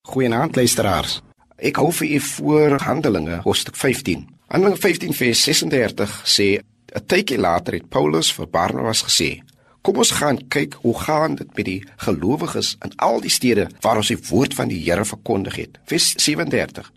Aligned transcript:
Goeienaand 0.00 0.56
luisteraars. 0.56 1.18
Ek 1.60 1.76
hou 1.76 1.90
vir 1.92 2.14
u 2.16 2.20
voor 2.24 2.78
Handelinge 2.80 3.42
hoofstuk 3.44 3.76
15. 3.76 4.22
Handelinge 4.48 4.80
15 4.80 5.12
vers 5.12 5.42
36 5.44 6.14
sê 6.24 6.46
'n 6.56 7.04
tydjie 7.06 7.38
later 7.38 7.74
het 7.74 7.88
Paulus 7.88 8.32
vir 8.32 8.48
Barnabas 8.48 9.02
gesê: 9.02 9.42
"Kom 9.82 9.96
ons 9.96 10.10
gaan 10.10 10.48
kyk 10.48 10.74
hoe 10.80 11.00
gaan 11.00 11.34
dit 11.34 11.56
met 11.56 11.64
die 11.64 11.84
gelowiges 11.96 12.76
in 12.84 12.96
al 12.96 13.20
die 13.20 13.30
stede 13.30 13.68
waar 13.80 13.96
ons 13.96 14.08
die 14.08 14.24
woord 14.30 14.54
van 14.54 14.68
die 14.68 14.84
Here 14.84 15.04
verkondig 15.04 15.56
het." 15.56 15.78
Vers 15.84 16.14
37. 16.16 16.92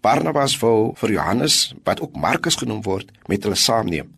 Barnabas 0.00 0.58
wou 0.58 0.92
vir 0.96 1.10
Johannes, 1.10 1.74
wat 1.84 2.00
ook 2.00 2.16
Markus 2.16 2.56
genoem 2.56 2.82
word, 2.82 3.10
met 3.26 3.42
hulle 3.42 3.54
saamneem. 3.54 4.12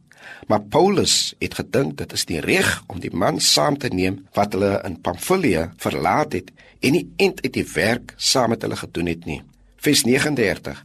Maar 0.46 0.62
Paulus 0.62 1.34
het 1.40 1.54
gedink 1.58 1.96
dit 1.98 2.12
is 2.12 2.26
nie 2.28 2.40
reg 2.44 2.82
om 2.86 3.00
die 3.00 3.12
man 3.12 3.40
saam 3.40 3.78
te 3.78 3.88
neem 3.88 4.22
wat 4.36 4.52
hulle 4.56 4.76
in 4.84 5.00
Pamfilië 5.00 5.70
verlaat 5.80 6.36
het 6.36 6.50
en 6.80 6.96
nie 6.96 7.06
end 7.16 7.40
uit 7.44 7.54
die 7.54 7.66
werk 7.74 8.14
saam 8.16 8.52
met 8.54 8.62
hulle 8.62 8.76
gedoen 8.76 9.08
het 9.12 9.24
nie. 9.24 9.40
Vers 9.84 10.04
39. 10.04 10.84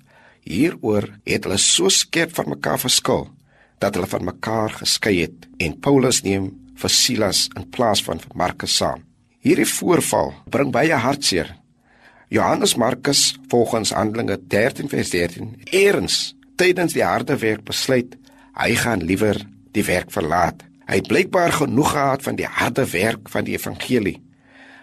Hieroor 0.49 1.09
het 1.27 1.45
hulle 1.45 1.59
so 1.59 1.91
skerp 1.93 2.33
van 2.35 2.49
mekaar 2.55 2.79
verskil 2.79 3.27
dat 3.79 3.95
hulle 3.95 4.07
van 4.11 4.25
mekaar 4.27 4.73
geskei 4.81 5.19
het 5.21 5.47
en 5.59 5.77
Paulus 5.79 6.23
neem 6.23 6.49
vir 6.79 6.91
Silas 6.91 7.47
in 7.55 7.67
plaas 7.71 8.03
van 8.03 8.19
vir 8.19 8.35
Markus 8.35 8.75
saam. 8.79 9.03
Hierdie 9.43 9.67
voorval 9.67 10.33
bring 10.51 10.71
baie 10.75 10.95
hartseer. 10.95 11.53
Johannes 12.29 12.75
Markus 12.75 13.39
volgens 13.49 13.93
Handelinge 13.95 14.37
13 14.47 14.89
vers 14.91 15.09
13 15.09 15.55
eers 15.71 16.17
tydens 16.59 16.93
die 16.93 17.05
harde 17.05 17.37
werk 17.39 17.63
besluit 17.65 18.17
hy 18.59 18.75
gaan 18.75 19.03
liewer 19.03 19.39
die 19.71 19.85
werk 19.87 20.11
verlaat. 20.11 20.63
Hy 20.89 20.99
het 20.99 21.07
blykbaar 21.07 21.53
genoeg 21.53 21.91
gehad 21.93 22.23
van 22.25 22.35
die 22.35 22.47
harde 22.49 22.85
werk 22.91 23.29
van 23.29 23.45
die 23.47 23.55
evangelie. 23.55 24.17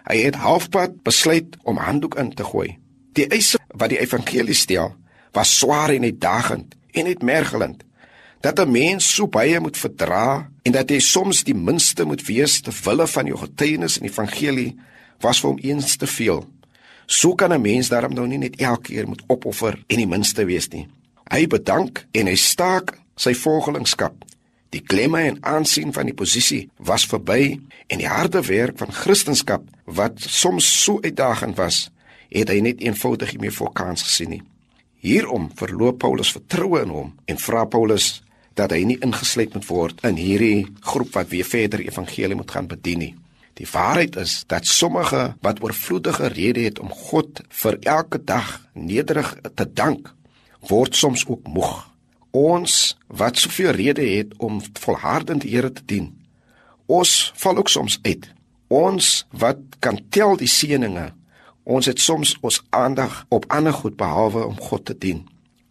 Hy 0.07 0.17
het 0.23 0.39
halfpad 0.39 1.01
besluit 1.03 1.57
om 1.67 1.77
handdoek 1.83 2.15
in 2.15 2.31
te 2.33 2.45
gooi. 2.47 2.77
Die 3.13 3.27
eise 3.27 3.59
wat 3.75 3.91
die 3.91 3.99
evangelie 3.99 4.55
stel, 4.55 4.93
was 5.35 5.51
swaar 5.59 5.91
en 5.93 6.07
uitdagend 6.07 6.77
en 6.91 7.05
uitmergelend. 7.11 7.83
Dat 8.41 8.59
'n 8.59 8.71
mens 8.71 9.13
so 9.15 9.27
baie 9.27 9.59
moet 9.59 9.77
verdra 9.77 10.49
en 10.63 10.71
dat 10.71 10.89
hy 10.89 10.99
soms 10.99 11.43
die 11.43 11.55
minste 11.55 12.05
moet 12.05 12.25
wees 12.25 12.61
te 12.61 12.71
wille 12.83 13.07
van 13.07 13.25
jou 13.25 13.37
getuienis 13.37 13.97
in 13.97 14.03
die 14.03 14.11
evangelie, 14.11 14.75
was 15.19 15.39
vir 15.39 15.49
hom 15.49 15.59
eens 15.59 15.95
te 15.95 16.07
veel. 16.07 16.47
So 17.05 17.35
kan 17.35 17.53
'n 17.53 17.61
mens 17.61 17.89
daarom 17.89 18.13
nou 18.13 18.27
nie 18.27 18.37
net 18.37 18.55
elke 18.55 18.81
keer 18.81 19.07
moet 19.07 19.23
opoffer 19.27 19.83
en 19.87 19.97
die 19.97 20.07
minste 20.07 20.45
wees 20.45 20.67
nie. 20.67 20.87
Hy 21.31 21.47
bedank 21.47 22.05
en 22.11 22.27
hy 22.27 22.35
staak 22.35 22.97
sy 23.17 23.33
volgelingskap. 23.35 24.25
Die 24.75 24.83
klemme 24.83 25.23
en 25.29 25.37
aansien 25.47 25.93
van 25.95 26.09
die 26.09 26.15
posisie 26.17 26.67
was 26.77 27.07
verby 27.07 27.57
en 27.87 28.01
die 28.01 28.09
harde 28.09 28.41
werk 28.47 28.77
van 28.81 28.91
Christendom 28.91 29.67
wat 29.97 30.19
soms 30.19 30.67
so 30.83 30.99
uitdagend 31.03 31.55
was, 31.57 31.87
het 32.29 32.51
hy 32.51 32.59
net 32.61 32.83
eenvoudig 32.83 33.33
nie 33.33 33.47
meer 33.47 33.55
voor 33.55 33.71
kans 33.73 34.03
gesien 34.03 34.35
nie. 34.35 34.43
Hierom 34.99 35.47
verloop 35.55 36.01
Paulus 36.03 36.33
vertroue 36.35 36.81
in 36.83 36.91
hom 36.91 37.13
en 37.31 37.39
vra 37.39 37.63
Paulus 37.65 38.17
dat 38.59 38.73
hy 38.73 38.81
nie 38.89 38.99
ingesluit 39.05 39.53
moet 39.55 39.67
word 39.69 40.03
in 40.07 40.19
hierdie 40.19 40.67
groep 40.81 41.13
wat 41.15 41.31
weer 41.31 41.47
verder 41.47 41.85
evangelie 41.85 42.35
moet 42.35 42.51
gaan 42.51 42.67
bedien 42.67 43.03
nie. 43.05 43.13
Die 43.57 43.69
waarheid 43.71 44.17
is 44.21 44.43
dat 44.51 44.67
sommige 44.69 45.37
wat 45.41 45.61
oorvloedige 45.63 46.27
redes 46.33 46.71
het 46.71 46.79
om 46.83 46.91
God 46.91 47.41
vir 47.63 47.77
elke 47.81 48.19
dag 48.21 48.57
nederig 48.73 49.31
te 49.55 49.65
dank, 49.65 50.11
word 50.67 50.97
soms 50.97 51.23
ook 51.29 51.47
moeg 51.47 51.77
ons 52.37 52.97
wat 53.07 53.37
soveel 53.37 53.71
redes 53.77 54.13
het 54.15 54.33
om 54.37 54.61
volhardend 54.79 55.41
die 55.41 55.55
Here 55.55 55.71
te 55.73 55.85
dien. 55.85 56.11
Ons 56.85 57.31
val 57.35 57.57
ook 57.57 57.69
soms 57.69 57.99
uit. 58.01 58.29
Ons 58.67 59.25
wat 59.31 59.59
kan 59.79 59.99
tel 60.09 60.37
die 60.37 60.51
seëninge. 60.51 61.11
Ons 61.63 61.89
het 61.89 61.99
soms 61.99 62.35
ons 62.41 62.61
aandag 62.69 63.25
op 63.29 63.47
ander 63.51 63.73
goed 63.73 63.97
behalwe 63.99 64.45
om 64.45 64.59
God 64.59 64.85
te 64.85 64.95
dien. 64.97 65.25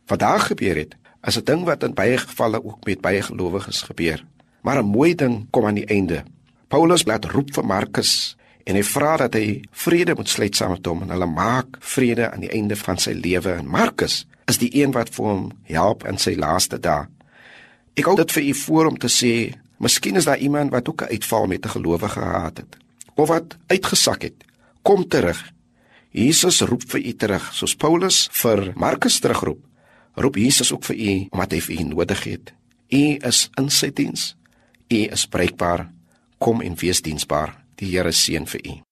Vandag 0.06 0.50
gebeur 0.52 0.76
het 0.76 0.96
as 1.20 1.38
'n 1.38 1.44
ding 1.44 1.64
wat 1.64 1.82
in 1.82 1.94
baie 1.94 2.18
gevalle 2.18 2.64
ook 2.64 2.84
met 2.84 3.00
baie 3.00 3.22
gelowiges 3.22 3.82
gebeur. 3.82 4.24
Maar 4.60 4.82
'n 4.82 4.86
mooi 4.86 5.14
ding 5.14 5.46
kom 5.50 5.66
aan 5.66 5.74
die 5.74 5.86
einde. 5.86 6.24
Paulus 6.68 7.04
laat 7.04 7.24
roep 7.24 7.54
vir 7.54 7.66
Markus 7.66 8.36
en 8.64 8.74
hy 8.74 8.82
vra 8.82 9.16
dat 9.16 9.34
hy 9.34 9.62
vrede 9.70 10.14
moet 10.14 10.28
sluit 10.28 10.56
saam 10.56 10.70
met 10.70 10.86
hom 10.86 11.02
en 11.02 11.10
hulle 11.10 11.26
maak 11.26 11.76
vrede 11.80 12.30
aan 12.30 12.40
die 12.40 12.50
einde 12.50 12.76
van 12.76 12.98
sy 12.98 13.12
lewe 13.12 13.52
en 13.52 13.66
Markus 13.66 14.26
is 14.48 14.58
die 14.58 14.70
een 14.82 14.92
wat 14.94 15.10
vir 15.14 15.24
hom 15.24 15.44
help 15.70 16.06
in 16.06 16.18
sy 16.18 16.34
laaste 16.38 16.78
dae. 16.78 17.06
Ek 17.96 18.04
hou 18.06 18.16
dit 18.16 18.32
vir 18.32 18.42
u 18.42 18.54
voor 18.54 18.86
om 18.86 18.98
te 18.98 19.08
sê, 19.08 19.54
miskien 19.78 20.16
is 20.16 20.28
daar 20.28 20.38
iemand 20.38 20.70
wat 20.70 20.88
ook 20.88 21.02
'n 21.02 21.12
uitval 21.12 21.46
met 21.46 21.64
'n 21.64 21.74
gelowige 21.76 22.08
gehad 22.08 22.56
het 22.58 22.76
of 23.16 23.28
wat 23.28 23.56
uitgesak 23.66 24.22
het. 24.22 24.44
Kom 24.82 25.08
terug. 25.08 25.52
Jesus 26.10 26.60
roep 26.60 26.84
vir 26.88 27.00
u 27.00 27.12
terug, 27.12 27.50
soos 27.52 27.74
Paulus 27.74 28.28
vir 28.32 28.72
Markus 28.76 29.20
terugroep. 29.20 29.60
Roep 30.14 30.36
Jesus 30.36 30.72
ook 30.72 30.84
vir 30.84 30.96
u 30.96 31.26
omdat 31.30 31.52
hy 31.52 31.60
vir 31.60 31.80
u 31.80 31.82
nodig 31.82 32.24
het. 32.24 32.52
U 32.88 33.04
is 33.28 33.50
in 33.58 33.70
sy 33.70 33.90
diens. 33.92 34.36
U 34.88 34.96
is 34.96 35.20
spreekbaar. 35.20 35.90
Kom 36.38 36.60
en 36.60 36.76
wees 36.80 37.02
diensbaar. 37.02 37.56
Die 37.76 37.90
Here 37.92 38.12
seën 38.12 38.46
vir 38.46 38.60
u. 38.64 38.85